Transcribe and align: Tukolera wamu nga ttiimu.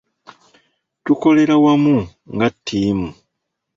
Tukolera 1.03 1.55
wamu 1.63 1.95
nga 2.33 2.47
ttiimu. 2.53 3.07